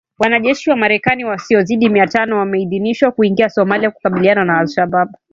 Wanajeshi 0.19 0.69
wa 0.69 0.75
Marekani 0.75 1.25
wasiozidi 1.25 1.89
mia 1.89 2.07
tano 2.07 2.37
wameidhinishwa 2.39 3.11
kuingia 3.11 3.49
Somalia 3.49 3.91
kukabiliana 3.91 4.45
na 4.45 4.59
Al 4.59 4.67
Shabaab 4.67 5.15